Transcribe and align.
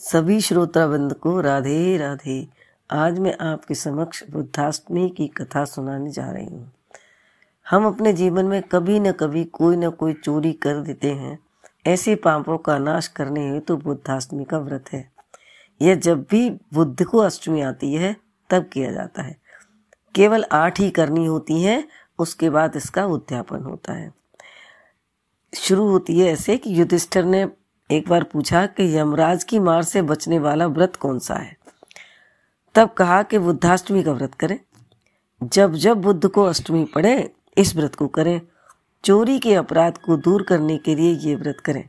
सभी 0.00 0.40
श्रोताबंद 0.40 1.14
को 1.14 1.40
राधे 1.40 1.96
राधे। 1.96 2.48
आज 2.90 3.18
मैं 3.18 3.36
आपके 3.40 3.74
समक्ष 3.74 4.22
बुद्धाष्टमी 4.30 5.08
की 5.10 5.26
कथा 5.28 5.64
सुनाने 5.64 6.10
जा 6.10 6.30
रही 6.30 6.46
हूँ। 6.46 6.72
हम 7.70 7.86
अपने 7.86 8.12
जीवन 8.12 8.44
में 8.44 8.62
कभी 8.62 9.00
न 9.00 9.12
कभी 9.12 9.44
कोई 9.44 9.76
न 9.76 9.90
कोई 9.90 10.12
चोरी 10.12 10.52
कर 10.52 10.80
देते 10.80 11.10
हैं। 11.12 11.38
ऐसे 11.86 12.14
पापों 12.14 12.58
का 12.58 12.78
नाश 12.78 13.08
करने 13.08 13.50
हेतु 13.50 13.76
तो 13.76 13.76
बुद्धाष्टमी 13.76 14.44
का 14.44 14.58
व्रत 14.58 14.84
है। 14.92 15.12
यह 15.82 15.94
जब 15.94 16.26
भी 16.30 16.50
बुद्ध 16.50 17.04
को 17.04 17.18
अष्टमी 17.18 17.60
आती 17.60 17.94
है, 17.94 18.16
तब 18.50 18.70
किया 18.72 18.92
जाता 18.92 19.22
है। 19.22 19.36
केवल 20.14 20.44
आठ 20.52 20.80
ही 20.80 20.90
करनी 20.90 21.26
होती 21.26 21.62
है, 21.62 21.88
उसके 22.18 22.50
बाद 22.50 22.76
इसका 22.76 23.06
उद्यापन 23.06 23.62
होता 23.62 23.92
है। 23.92 24.14
शुरू 25.56 25.88
होती 25.88 26.18
है 26.20 26.32
ऐसे 26.32 26.56
कि 26.56 26.80
युधिष्ठर 26.80 27.24
ने 27.24 27.48
एक 27.90 28.08
बार 28.08 28.22
पूछा 28.22 28.66
कि 28.66 28.96
यमराज 28.98 29.44
की 29.44 29.58
मार 29.58 29.82
से 29.82 30.02
बचने 30.02 30.38
वाला 30.38 30.66
व्रत 30.66 30.96
कौन 30.96 31.18
सा 31.18 31.34
है? 31.34 31.56
तब 32.74 32.90
कहा 32.90 33.22
कि 33.22 33.38
बुद्धाष्टमी 33.38 34.02
का 34.02 34.12
व्रत 34.12 34.34
करें। 34.34 34.60
जब 35.42 35.74
जब 35.74 36.00
बुद्ध 36.00 36.28
को 36.28 36.44
अष्टमी 36.44 36.84
पड़े, 36.84 37.32
इस 37.58 37.76
व्रत 37.76 37.94
को 37.94 38.08
करें। 38.08 38.40
चोरी 39.04 39.38
के 39.38 39.54
अपराध 39.54 39.98
को 39.98 40.16
दूर 40.16 40.42
करने 40.42 40.78
के 40.78 40.94
लिए 40.94 41.12
ये 41.12 41.34
व्रत 41.34 41.56
करें। 41.64 41.88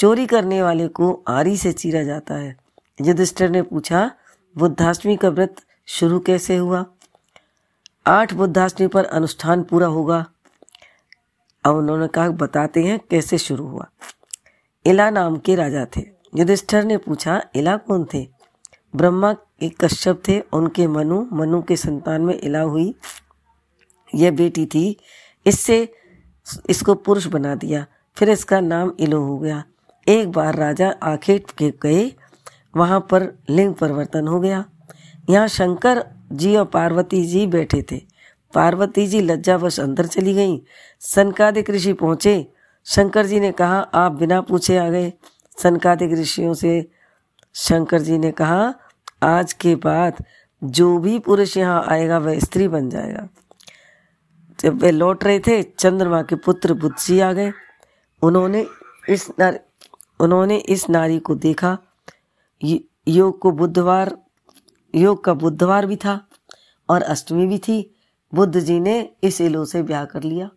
चोरी 0.00 0.26
करने 0.26 0.62
वाले 0.62 0.88
को 0.88 1.24
आरी 1.28 1.56
से 1.56 1.72
चीरा 1.72 2.02
जाता 2.02 2.34
है। 2.34 2.56
युधिष्ठिर 3.00 3.50
ने 3.50 3.62
पूछा, 3.62 4.10
बुद्धाष्टमी 4.58 5.16
का 5.16 5.28
व्रत 5.28 5.56
शुरू 5.86 6.20
कैसे 6.20 6.56
हुआ? 6.56 6.86
आठ 8.06 8.34
बुद्धाष्टमी 8.34 8.86
पर 8.86 9.04
अनुष्ठान 9.04 9.62
पूरा 9.62 9.86
होगा। 9.86 10.26
अब 11.64 11.74
उन्होंने 11.74 12.08
कहा, 12.08 12.28
बताते 12.28 12.84
हैं 12.84 13.00
कैसे 13.10 13.38
शुरू 13.38 13.66
हुआ। 13.66 13.86
इला 14.88 15.10
नाम 15.10 15.36
के 15.36 15.54
राजा 15.54 15.86
थे। 15.96 16.00
युधिष्ठर 16.36 16.84
ने 16.84 16.96
पूछा, 16.96 17.42
इला 17.54 17.76
कौन 17.76 18.06
थे? 18.14 18.28
ब्रह्मा 18.96 19.36
एक 19.62 19.84
कश्यप 19.84 20.22
थे, 20.28 20.40
उनके 20.40 20.86
मनु 20.86 21.26
मनु 21.32 21.62
के 21.62 21.76
संतान 21.76 22.22
में 22.22 22.40
इला 22.40 22.60
हुई। 22.60 22.94
यह 24.14 24.30
बेटी 24.30 24.66
थी। 24.66 24.96
इससे, 25.46 25.92
इसको 26.70 26.94
पुरुष 26.94 27.26
बना 27.26 27.54
दिया। 27.54 27.86
फिर 28.16 28.30
इसका 28.30 28.60
नाम 28.60 28.92
इलो 29.00 29.20
हो 29.20 29.38
गया। 29.38 29.64
एक 30.08 30.32
बार 30.32 30.54
राजा 30.54 30.94
आखेट 31.02 31.50
के 31.50 31.70
गए, 31.82 32.12
वहाँ 32.76 33.00
पर 33.00 33.38
लिंग 33.50 33.74
परिवर्तन 33.74 34.28
हो 34.28 34.40
गया। 34.40 34.64
यहाँ 35.30 35.48
शंकर 35.48 36.06
जी 36.32 36.56
और 36.56 36.64
पार्वती 36.64 37.24
जी 37.24 37.46
बैठे 37.46 37.82
थे। 37.92 38.00
पार्वती 38.54 39.06
जी 39.06 39.20
लज्जावश 39.20 39.80
अंदर 39.80 40.06
चली 40.06 40.34
गई। 40.34 40.62
सनकादिक 41.00 41.70
ऋषि 41.70 41.92
पहुँचे। 41.92 42.52
शंकर 42.88 43.26
जी 43.26 43.40
ने 43.40 43.52
कहा, 43.52 43.80
आप 43.80 44.12
बिना 44.12 44.40
पूछे 44.40 44.76
आ 44.76 44.88
गए। 44.88 45.12
सनकादिक 45.62 46.12
ऋषियों 46.12 46.54
से 46.54 46.90
शंकर 47.54 48.00
जी 48.00 48.18
ने 48.18 48.30
कहा, 48.32 48.74
आज 49.22 49.52
के 49.52 49.74
बाद 49.74 50.24
जो 50.64 50.98
भी 50.98 51.18
पुरुष 51.18 51.56
यहाँ 51.56 51.84
आएगा, 51.88 52.18
वह 52.18 52.38
स्त्री 52.38 52.68
बन 52.68 52.90
जाएगा। 52.90 53.28
जब 54.60 54.82
वे 54.82 54.90
लौट 54.90 55.24
रहे 55.24 55.40
थे, 55.40 55.62
चंद्रमा 55.62 56.22
के 56.22 56.36
पुत्र 56.36 56.74
बुद्ध 56.74 56.96
जी 56.96 57.20
आ 57.20 57.32
गए। 57.32 57.52
उन्होंने 58.22 58.66
इस 59.08 59.30
नारी, 59.38 59.58
उन्होंने 60.20 60.56
इस 60.56 60.90
नारी 60.90 61.18
को 61.18 61.34
देखा। 61.34 61.78
योग 63.08 63.38
को 63.38 63.50
बुधवार, 63.50 64.18
योग 64.94 65.24
का 65.24 65.34
बुधवार 65.34 65.86
भी 65.86 65.96
था 65.96 66.28
और 66.88 67.02
अष्टमी 67.02 67.46
भी 67.46 67.58
थी। 67.58 67.94
बुद्ध 68.34 68.60
जी 68.60 68.80
ने 68.80 69.10
इस 69.22 69.40
इलो 69.40 69.64
से 69.64 69.82
ब्याह 69.82 70.04
कर 70.04 70.22
लिया। 70.22 70.50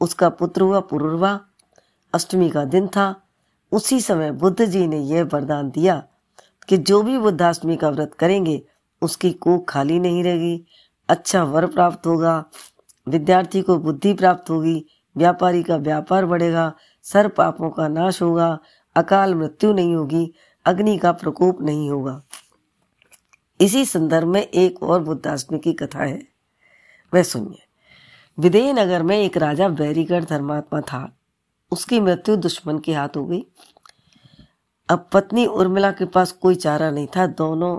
उसका 0.00 0.28
पुत्र 0.28 0.62
हुआ 0.62 0.80
पुरुर्वा। 0.80 1.40
अष्टमी 2.14 2.50
का 2.50 2.64
दिन 2.64 2.86
था। 2.86 3.22
उसी 3.72 4.00
समय 4.00 4.30
बुद्ध 4.32 4.64
जी 4.64 4.86
ने 4.86 4.98
यह 4.98 5.24
वरदान 5.24 5.70
दिया 5.70 6.04
कि 6.68 6.76
जो 6.76 7.02
भी 7.02 7.18
बुद्धाष्टमी 7.18 7.76
का 7.76 7.88
व्रत 7.88 8.14
करेंगे, 8.14 8.62
उसकी 9.02 9.30
कोख 9.30 9.70
खाली 9.70 10.00
नहीं 10.00 10.24
रहेगी। 10.24 10.66
अच्छा 11.08 11.44
वर 11.44 11.66
प्राप्त 11.66 12.06
होगा, 12.06 12.44
विद्यार्थी 13.08 13.62
को 13.62 13.78
बुद्धि 13.78 14.14
प्राप्त 14.14 14.50
होगी, 14.50 14.86
व्यापारी 15.16 15.62
का 15.62 15.76
व्यापार 15.76 16.26
बढ़ेगा, 16.26 16.74
सर 17.02 17.28
पापों 17.28 17.70
का 17.70 17.88
नाश 17.88 18.22
होगा, 18.22 18.58
अकाल 18.96 19.34
मृत्यु 19.34 19.72
नहीं 19.72 19.96
होगी, 19.96 20.34
अग्नि 20.64 20.98
का 20.98 21.12
प्रकोप 21.12 21.62
नहीं 21.62 21.90
होगा। 21.90 22.22
इसी 23.60 23.84
संदर्भ 23.84 24.28
में 24.28 24.42
एक 24.42 24.82
और 24.82 25.02
बुद्धाष्टमी 25.02 25.58
की 25.58 25.72
कथा 25.72 26.02
है। 26.02 26.28
वह 27.14 27.22
सुनिए। 27.22 27.62
विदेह 28.38 28.72
नगर 28.72 29.02
में 29.02 29.18
एक 29.18 29.36
राजा 29.36 29.68
बैरीगढ़ 29.68 30.24
धर्मात्मा 30.24 30.80
था। 30.80 31.17
उसकी 31.72 32.00
मृत्यु 32.00 32.36
दुश्मन 32.36 32.78
के 32.78 32.94
हाथ 32.94 33.08
हो 33.16 33.24
गई। 33.26 33.46
अब 34.90 35.08
पत्नी 35.12 35.46
उर्मिला 35.46 35.90
के 35.90 36.04
पास 36.04 36.32
कोई 36.32 36.54
चारा 36.54 36.90
नहीं 36.90 37.06
था, 37.06 37.26
दोनों 37.26 37.78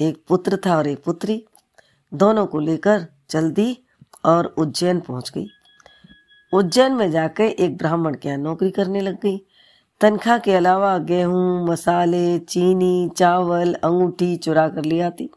एक 0.00 0.24
पुत्र 0.28 0.58
था 0.66 0.76
और 0.76 0.86
एक 0.86 1.04
पुत्री। 1.04 1.44
दोनों 2.14 2.46
को 2.46 2.60
लेकर 2.60 3.06
चल 3.30 3.50
दी 3.50 3.78
और 4.24 4.46
उज्जैन 4.46 5.00
पहुँच 5.00 5.30
गई। 5.30 5.46
उज्जैन 6.54 6.92
में 6.92 7.10
जाकर 7.10 7.44
एक 7.44 7.76
ब्राह्मण 7.76 8.14
के 8.14 8.28
यहाँ 8.28 8.38
नौकरी 8.38 8.70
करने 8.70 9.00
लग 9.00 9.20
गई। 9.20 9.42
तनख्वाह 10.00 10.38
के 10.38 10.52
अलावा 10.52 10.98
गेहूँ, 10.98 11.66
मसाले, 11.66 12.38
चीनी, 12.38 13.10
चावल, 13.16 13.74
अंगूठी 13.74 14.36
चुरा 14.36 14.68
कर 14.68 14.84
ले 14.84 15.00
आती। 15.00 15.30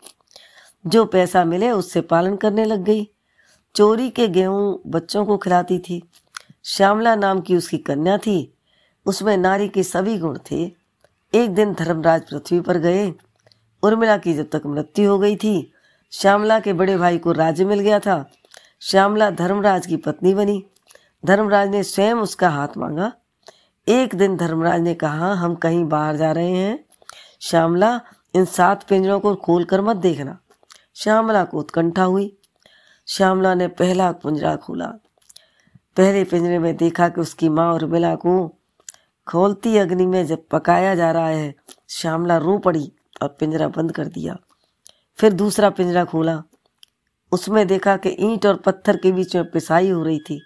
जो 0.88 1.06
पैसा 1.06 1.46
मिले 1.46 1.72
उससे 1.72 2.02
पालन 2.02 2.36
करने 2.36 2.66
लग 2.66 2.84
गई। 2.84 3.10
चोरी 3.76 4.10
के 4.10 4.28
गेहूँ 4.28 4.82
बच्चों 4.88 5.26
को 5.26 5.38
खिलाती 5.38 5.80
थी। 5.80 6.04
श्यामला 6.70 7.16
नाम 7.16 7.42
की 7.42 7.56
उसकी 7.56 7.78
कन्या 7.78 8.18
थी। 8.18 8.58
उसमें 9.06 9.38
नारी 9.38 9.70
के 9.70 9.84
सभी 9.84 10.18
गुण 10.18 10.40
थे। 10.52 10.72
एक 11.34 11.50
दिन 11.50 11.74
धर्मराज 11.74 12.22
पृथ्वी 12.22 12.60
पर 12.60 12.78
गए। 12.78 13.14
उर्मिला 13.84 14.18
की 14.18 14.34
जब 14.34 14.50
तक 14.50 14.62
मृत्यु 14.66 15.12
हो 15.12 15.20
गई 15.20 15.36
थी, 15.36 15.74
श्यामला 16.12 16.60
के 16.60 16.74
बड़े 16.74 16.98
भाई 16.98 17.18
को 17.18 17.32
राज्य 17.32 17.66
मिल 17.66 17.80
गया 17.80 18.00
था। 18.00 18.32
श्यामला 18.82 19.30
धर्मराज 19.30 19.86
की 19.86 19.98
पत्नी 19.98 20.34
बनी। 20.34 20.66
धर्मराज 21.26 21.70
ने 21.70 21.84
स्वयं 21.84 22.16
उसका 22.16 22.50
हाथ 22.50 22.68
मांगा। 22.78 23.12
एक 23.88 24.16
दिन 24.16 24.38
धर्मराज 24.38 24.82
ने 24.82 24.94
कहा, 24.94 25.34
हम 25.34 25.56
कहीं 25.56 25.86
बाहर 25.86 26.16
जा 26.16 26.32
रहे 26.32 26.52
हैं। 26.52 26.86
श्यामला, 27.42 28.02
इन 28.36 28.46
सात 28.46 28.84
पिंजरों 28.84 29.20
को 29.20 29.36
खोल 29.36 29.64
कर 29.64 29.82
मत 29.82 29.96
देखना। 29.96 30.40
श्यामला 30.96 31.44
को 31.44 31.60
उत्कंठा 31.60 32.04
हुई। 32.04 32.38
श्यामला 33.08 33.54
ने 33.54 33.68
पहला 33.68 34.12
पिंजरा 34.12 34.56
खोला। 34.56 34.94
पहले 35.98 36.24
पिंजरे 36.24 36.60
में 36.60 36.76
देखा 36.76 37.10
कि 37.10 37.22
उसकी 37.22 37.50
माँ 37.50 37.74
और 37.74 37.86
बिला 37.86 38.16
को 38.16 38.60
खोलती 39.28 39.78
अग्नि 39.78 40.06
में 40.06 40.26
जब 40.26 40.48
पकाया 40.52 40.96
जा 40.96 41.12
रहा 41.12 41.28
है, 41.28 41.56
श्यामला 41.90 42.38
रो 42.38 42.58
पड़ी 42.58 42.94
और 43.22 43.38
पिंजरा 43.40 43.68
बंद 43.68 43.92
कर 43.92 44.08
दिया। 44.08 44.38
फिर 45.16 45.34
दूसरा 45.34 45.70
पिंजरा 45.70 46.06
खोला। 46.06 46.44
उसमें 47.32 47.68
देखा 47.68 47.98
कि 47.98 48.16
ईंट 48.20 48.46
और 48.46 48.56
पत्थर 48.56 48.98
के 48.98 49.12
बीच 49.12 49.36
में 49.36 49.52
पिसाई 49.52 49.90
हो 49.90 50.04
रही 50.04 50.20
थी। 50.20 50.42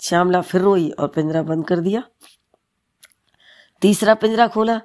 श्यामला 0.00 0.40
फिर 0.40 0.60
रोई 0.60 0.90
और 0.90 1.08
पिंजरा 1.08 1.42
बंद 1.42 1.66
कर 1.66 1.78
दिया। 1.78 2.02
तीसरा 3.80 4.14
पिंजरा 4.14 4.48
खोला। 4.48 4.80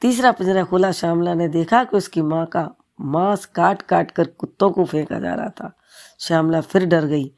तीसरा 0.00 0.32
पिंजरा 0.32 0.64
खोला, 0.64 0.92
श्यामला 0.92 1.34
ने 1.34 1.48
देखा 1.48 1.84
कि 1.84 1.96
उसकी 1.96 2.22
माँ 2.22 2.46
का 2.46 2.70
मांस 3.00 3.46
काट 3.46 3.82
काट 3.82 4.10
कर 4.10 4.24
कुत्तों 4.24 4.70
को 4.70 4.84
फेंका 4.84 5.18
जा 5.18 5.34
रहा 5.34 5.48
था। 5.48 5.76
श्यामला 6.20 6.60
फिर 6.60 6.86
डर 6.86 7.04
गई। 7.04 7.34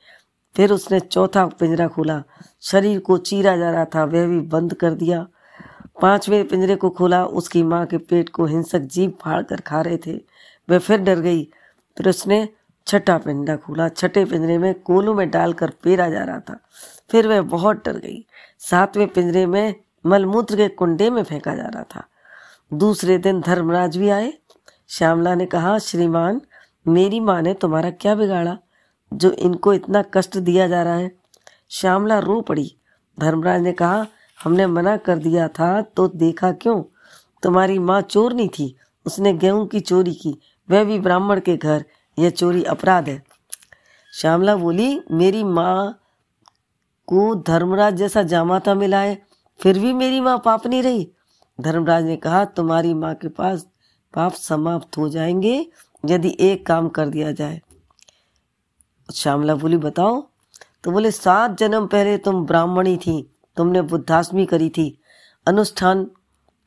फिर 0.57 0.73
उसने 0.73 1.01
चौथा 1.01 1.47
पिंजरा 1.47 1.89
खोला। 1.89 2.23
शरीर 2.61 2.99
को 2.99 3.19
चीरा 3.19 3.57
जा 3.57 3.71
रहा 3.71 3.85
था, 3.85 4.05
वह 4.05 4.27
भी 4.27 4.41
बंद 4.41 4.75
कर 4.75 4.91
दिया। 4.91 5.27
पाँचवें 6.03 6.49
पिंजरे 6.49 6.77
को 6.77 6.91
खोला, 6.91 7.27
उसकी 7.27 7.63
माँ 7.63 7.87
के 7.87 7.99
पेट 7.99 8.29
को 8.29 8.47
हिंसक 8.47 8.79
जीव 8.79 9.13
फाड़ 9.21 9.43
कर 9.43 9.61
खा 9.61 9.81
रहे 9.81 9.97
थे। 9.97 10.21
वह 10.71 10.79
फिर 10.79 11.01
डर 11.01 11.21
गई, 11.21 11.45
फिर 11.99 12.09
उसने 12.09 12.49
छठा 12.87 13.19
पिंजरा 13.19 13.57
खोला। 13.57 13.89
छठे 13.89 14.25
पिंजरे 14.25 14.59
में 14.59 14.75
कोलू 14.75 15.15
में 15.15 15.31
डालकर 15.31 15.71
पेरा 15.71 16.09
जा 16.09 16.25
रहा 16.25 16.41
था। 16.41 16.59
फिर 17.11 17.29
वह 17.29 17.43
बहुत 17.43 17.85
डर 17.85 17.93
गई। 17.93 18.27
सातवें 18.59 19.09
पिंजरे 19.09 19.47
में 19.47 19.75
मलमूत्र 20.07 20.57
के 20.57 20.69
कुंडे 20.69 21.11
में 21.11 21.23
फेंका 21.23 21.55
जा 21.55 21.67
रहा 21.67 21.83
था। 21.83 22.05
दूसरे 22.75 23.19
दिन 23.19 23.41
धर्मराज 23.41 23.97
भी 23.97 24.09
आए। 24.09 24.33
श्यामला 24.89 25.35
ने 25.35 25.47
कहा, 25.47 25.79
श्रीमान, 25.79 26.41
मेरी 26.89 27.21
माँ 27.21 27.43
ने 27.43 27.55
तुम्हारा 27.55 27.91
क्या 27.91 28.15
बिगाड़ा? 28.15 28.59
जो 29.15 29.31
इनको 29.31 29.75
इतना 29.75 30.05
कष्ट 30.15 30.39
दिया 30.39 30.69
जा 30.69 30.83
रहा 30.83 30.95
है। 30.95 31.19
श्यामला 31.71 32.19
रो 32.19 32.41
पड़ी। 32.41 32.77
धर्मराज 33.21 33.61
ने 33.61 33.73
कहा, 33.73 34.07
हमने 34.45 34.67
मना 34.67 34.97
कर 34.97 35.19
दिया 35.19 35.49
था 35.49 35.83
तो 35.83 36.09
देखा 36.09 36.53
क्यों? 36.53 36.83
तुम्हारी 37.43 37.79
माँ 37.79 38.01
चोर 38.01 38.33
नहीं 38.33 38.49
थी। 38.49 38.77
उसने 39.07 39.33
गेहूँ 39.33 39.67
की 39.67 39.81
चोरी 39.81 40.15
की। 40.15 40.39
वह 40.71 40.85
भी 40.85 40.99
ब्राह्मण 40.99 41.41
के 41.41 41.57
घर। 41.57 41.85
यह 42.19 42.31
चोरी 42.31 42.65
अपराध 42.65 43.09
है। 43.09 43.25
श्यामला 44.13 44.57
बोली, 44.57 45.01
मेरी 45.11 45.45
माँ 45.45 46.01
को 47.07 47.35
धर्मराज 47.35 47.95
जैसा 47.95 48.23
जामाता 48.23 48.75
मिला 48.75 49.01
है। 49.01 49.23
फिर 49.61 49.79
भी 49.79 49.93
मेरी 49.93 50.21
माँ 50.21 50.43
पाप 50.45 50.67
नहीं 50.67 50.83
रही? 50.83 51.11
धर्मराज 51.61 52.05
ने 52.05 52.17
कहा, 52.17 52.45
तुम्हारी 52.45 52.95
माँ 52.95 53.15
के 53.15 53.29
पास 53.29 53.67
पाप 54.15 54.33
समाप्त 54.33 54.99
हो 54.99 55.09
जाएँगे 55.09 55.67
यदि 56.07 56.37
एक 56.41 56.67
काम 56.67 56.89
कर 56.89 57.09
दिया 57.09 57.33
जाए। 57.33 57.61
श्यामला 59.09 59.55
बोली 59.55 59.77
बताओ। 59.77 60.21
तो 60.85 60.91
बोले, 60.91 61.11
सात 61.11 61.59
जन्म 61.59 61.87
पहले 61.87 62.17
तुम 62.19 62.45
ब्राह्मणी 62.47 62.97
थी, 62.97 63.31
तुमने 63.57 63.83
बुद्धाष्टमी 63.83 64.47
करी 64.47 64.69
थी, 64.69 64.99
अनुष्ठान 65.47 66.05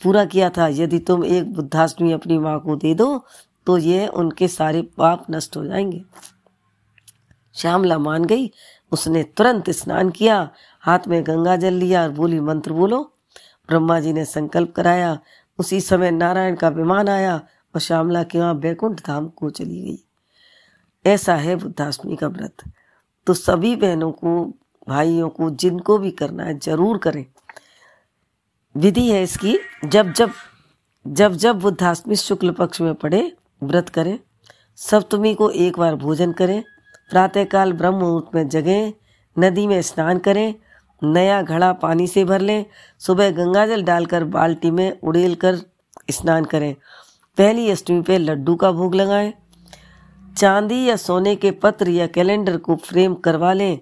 पूरा 0.01 0.25
किया 0.25 0.49
था, 0.49 0.67
यदि 0.67 0.99
तुम 0.99 1.25
एक 1.25 1.53
बुद्धाष्टमी 1.53 2.11
अपनी 2.11 2.37
माँ 2.39 2.59
को 2.59 2.75
दे 2.75 2.93
दो 2.93 3.25
तो 3.67 3.77
ये 3.77 4.07
उनके 4.07 4.47
सारे 4.47 4.81
पाप 4.97 5.25
नष्ट 5.31 5.57
हो 5.57 5.65
जाएँगे। 5.65 6.03
श्यामला 7.55 7.97
मान 7.97 8.25
गई, 8.25 8.51
उसने 8.91 9.23
तुरंत 9.23 9.69
स्नान 9.69 10.09
किया, 10.09 10.49
हाथ 10.81 11.07
में 11.07 11.21
गंगा 11.23 11.55
जल 11.55 11.73
लिया 11.73 12.03
और 12.03 12.11
बोली, 12.11 12.39
मंत्र 12.39 12.73
बोलो। 12.73 13.01
ब्रह्मा 13.69 13.99
जी 13.99 14.13
ने 14.13 14.25
संकल्प 14.25 14.73
कराया, 14.75 15.17
उसी 15.59 15.81
समय 15.81 16.11
नारायण 16.11 16.55
का 16.55 16.69
विमान 16.69 17.09
आया 17.09 17.35
और 17.75 17.81
श्यामला 17.81 18.23
के 18.23 18.39
वहाँ 18.39 18.57
बैकुंठ 18.59 19.05
धाम 19.07 19.27
को 19.27 19.49
चली 19.49 19.81
गई। 19.81 20.06
ऐसा 21.07 21.35
है 21.35 21.55
बुद्धाष्टमी 21.55 22.15
का 22.15 22.27
व्रत। 22.27 22.63
तो 23.27 23.33
सभी 23.33 23.75
बहनों 23.75 24.11
को, 24.11 24.43
भाइयों 24.87 25.29
को, 25.29 25.49
जिनको 25.49 25.97
भी 25.97 26.11
करना 26.11 26.43
है, 26.43 26.59
ज़रूर 26.59 26.97
करें। 26.97 27.25
विधि 28.75 29.09
है 29.09 29.23
इसकी, 29.23 29.57
जब 29.85 30.11
जब 30.13 30.31
जब 31.05 31.33
जब 31.33 31.59
बुद्धाष्टमी 31.59 32.15
शुक्ल 32.15 32.51
पक्ष 32.51 32.81
में 32.81 32.93
पड़े, 32.93 33.31
व्रत 33.63 33.89
करें। 33.89 34.19
सप्तमी 34.75 35.33
को 35.35 35.49
एक 35.49 35.77
बार 35.79 35.95
भोजन 35.95 36.31
करें। 36.31 36.63
प्रातःकाल 37.09 37.73
ब्रह्म 37.73 37.95
मुहूर्त 37.95 38.35
में 38.35 38.47
जगें, 38.49 38.93
नदी 39.37 39.67
में 39.67 39.81
स्नान 39.81 40.19
करें, 40.19 40.55
नया 41.01 41.41
घड़ा 41.41 41.71
पानी 41.73 42.07
से 42.07 42.25
भर 42.25 42.41
लें, 42.41 42.65
सुबह 42.99 43.31
गंगाजल 43.31 43.83
डालकर 43.83 44.23
बाल्टी 44.23 44.71
में 44.71 44.99
उड़ेल 45.01 45.35
कर 45.35 45.57
स्नान 46.11 46.45
करें। 46.45 46.73
पहली 47.37 47.69
अष्टमी 47.69 48.01
पे 48.01 48.17
लड्डू 48.17 48.55
का 48.55 48.71
भोग 48.71 48.95
लगाएँ। 48.95 49.33
चांदी 50.37 50.85
या 50.85 50.95
सोने 50.95 51.35
के 51.35 51.51
पत्र 51.51 51.89
या 51.89 52.07
कैलेंडर 52.07 52.57
को 52.57 52.75
फ्रेम 52.75 53.13
करवा 53.13 53.53
लें। 53.53 53.79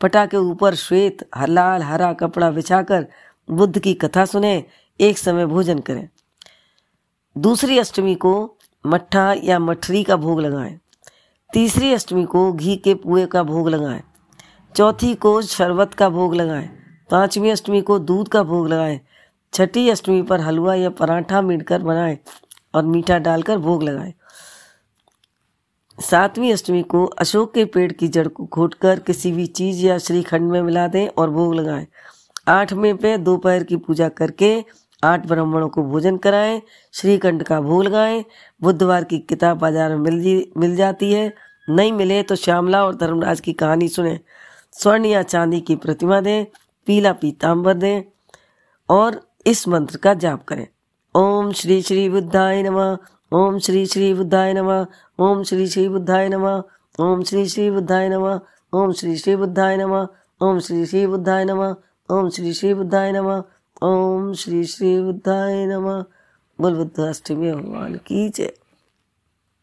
पटा 0.00 0.26
के 0.26 0.36
ऊपर 0.36 0.74
श्वेत, 0.74 1.28
लाल, 1.48 1.82
हरा 1.82 2.12
कपड़ा 2.12 2.50
बिछाकर 2.50 3.06
बुद्ध 3.50 3.78
की 3.78 3.94
कथा 3.94 4.24
सुने। 4.24 4.64
एक 5.00 5.18
समय 5.18 5.46
भोजन 5.46 5.78
करें। 5.78 6.08
दूसरी 7.38 7.78
अष्टमी 7.78 8.14
को 8.14 8.56
मट्ठा 8.86 9.34
या 9.44 9.58
मठरी 9.58 10.02
का 10.02 10.16
भोग 10.16 10.40
लगाएँ। 10.40 10.78
तीसरी 11.52 11.92
अष्टमी 11.92 12.24
को 12.24 12.52
घी 12.52 12.76
के 12.76 12.94
पुए 12.94 13.26
का 13.26 13.42
भोग 13.42 13.68
लगाएँ। 13.68 14.02
चौथी 14.76 15.14
को 15.14 15.42
शरबत 15.42 15.94
का 15.94 16.08
भोग 16.08 16.34
लगाएँ। 16.34 16.68
पांचवी 17.10 17.50
अष्टमी 17.50 17.80
को 17.80 17.98
दूध 17.98 18.28
का 18.28 18.42
भोग 18.42 18.68
लगाएँ। 18.68 19.00
छठी 19.52 19.90
अष्टमी 19.90 20.22
पर 20.22 20.40
हलवा 20.40 20.74
या 20.74 20.90
पराठा 20.90 21.42
मिलकर 21.42 21.82
बनाएँ 21.82 22.18
और 22.74 22.84
मीठा 22.84 23.18
डालकर 23.18 23.58
भोग 23.58 23.82
लगाएँ। 23.82 24.14
सातवीं 25.98 26.52
अष्टमी 26.52 26.82
को 26.82 27.04
अशोक 27.20 27.52
के 27.54 27.64
पेड़ 27.64 27.92
की 27.92 28.08
जड़ 28.08 28.26
को 28.28 28.44
घोटकर 28.46 28.98
किसी 28.98 29.32
भी 29.32 29.46
चीज़ 29.48 29.84
या 29.86 29.96
श्रीखंड 29.98 30.50
में 30.50 30.60
मिला 30.62 30.86
दें 30.88 31.06
और 31.08 31.30
भोग 31.30 31.54
लगाएँ। 31.54 31.86
आठवें 32.48 32.96
पे 32.96 33.16
दोपहर 33.18 33.64
की 33.64 33.76
पूजा 33.76 34.08
करके 34.10 34.52
आठ 35.02 35.26
ब्राह्मणों 35.26 35.68
को 35.68 35.82
भोजन 35.82 36.16
कराएँ, 36.16 36.60
श्रीखंड 36.94 37.42
का 37.42 37.60
भोग 37.60 37.82
लगाएँ। 37.84 38.24
बुधवार 38.62 39.04
की 39.04 39.18
किताब 39.18 39.58
बाज़ार 39.58 39.96
में 39.96 40.10
मिल 40.10 40.44
मिल 40.56 40.76
जाती 40.76 41.12
है। 41.12 41.32
नहीं 41.68 41.92
मिले 41.92 42.22
तो 42.22 42.36
श्यामला 42.36 42.84
और 42.84 42.94
धर्मराज 42.96 43.40
की 43.40 43.52
कहानी 43.52 43.88
सुने। 43.88 44.18
स्वर्ण 44.72 45.04
या 45.04 45.22
चांदी 45.22 45.60
की 45.60 45.76
प्रतिमा 45.76 46.20
दें, 46.20 46.44
पीला 46.86 47.12
पीताम्बर 47.12 47.74
दें 47.74 48.02
और 48.88 49.20
इस 49.46 49.68
मंत्र 49.68 49.96
का 49.96 50.14
जाप 50.14 50.44
करें। 50.44 50.66
ओम 51.14 51.52
श्री 51.52 51.82
श्री 51.82 52.08
बुद्धाय 52.08 52.62
नमः। 52.62 52.96
ओम 53.32 53.58
श्री 53.58 53.86
श्री 53.86 54.14
बुद्धाय 54.14 54.54
नमः। 54.54 54.86
ओम 55.18 55.42
श्री 55.42 55.66
श्री 55.66 55.88
बुद्धाय 55.88 56.28
नमः। 56.28 56.62
ओम 57.00 57.22
श्री 57.22 57.48
श्री 57.48 57.70
बुद्धाय 57.70 58.08
नमः। 58.08 58.40
ओम 58.72 58.92
श्री 58.92 59.16
श्री 59.16 59.36
बुद्धाय 59.36 59.76
नमः। 59.76 60.06
ओम 60.42 60.58
श्री 60.58 60.86
श्री 60.86 61.06
बुद्धाय 61.06 61.44
नमः। 61.44 61.74
ओम 62.10 62.28
श्री 62.30 62.52
श्री 62.52 62.74
बुद्धाय 62.74 63.12
नमः। 63.12 63.42
ओम 63.82 64.32
श्री 64.32 64.64
श्री 64.64 65.02
बुद्धाय 65.02 65.66
नमः। 65.66 66.04
बोल 66.60 66.74
बुद्धाष्टमी 66.74 67.52
भगवान 67.52 67.94
की 67.94 68.28
जय। 68.28 68.52